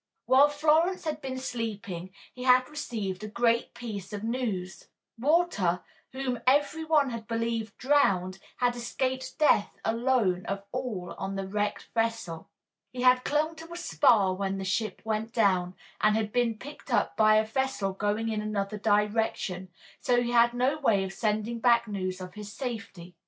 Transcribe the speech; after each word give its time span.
While 0.25 0.49
Florence 0.49 1.05
had 1.05 1.21
been 1.21 1.37
sleeping 1.37 2.09
he 2.33 2.41
had 2.41 2.67
received 2.71 3.23
a 3.23 3.27
great 3.27 3.75
piece 3.75 4.11
of 4.13 4.23
news: 4.23 4.87
Walter, 5.19 5.83
whom 6.11 6.39
every 6.47 6.83
one 6.83 7.11
had 7.11 7.27
believed 7.27 7.77
drowned, 7.77 8.39
had 8.57 8.75
escaped 8.75 9.37
death 9.37 9.77
alone 9.85 10.43
of 10.47 10.63
all 10.71 11.13
on 11.19 11.35
the 11.35 11.47
wrecked 11.47 11.83
vessel. 11.93 12.49
He 12.91 13.03
had 13.03 13.23
clung 13.23 13.55
to 13.57 13.71
a 13.71 13.77
spar 13.77 14.33
when 14.33 14.57
the 14.57 14.65
ship 14.65 15.03
went 15.05 15.33
down, 15.33 15.75
and 16.01 16.15
had 16.15 16.31
been 16.31 16.57
picked 16.57 16.91
up 16.91 17.15
by 17.15 17.35
a 17.35 17.45
vessel 17.45 17.93
going 17.93 18.27
in 18.27 18.41
another 18.41 18.79
direction, 18.79 19.69
so 19.99 20.19
he 20.23 20.31
had 20.31 20.49
had 20.49 20.53
no 20.55 20.79
way 20.79 21.03
of 21.03 21.13
sending 21.13 21.59
back 21.59 21.87
news 21.87 22.19
of 22.19 22.33
his 22.33 22.51
safety. 22.51 23.13